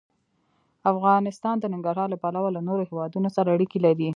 [0.91, 4.09] افغانستان د ننګرهار له پلوه له نورو هېوادونو سره اړیکې لري.